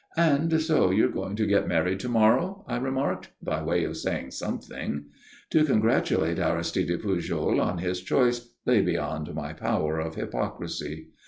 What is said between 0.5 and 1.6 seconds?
so you're going to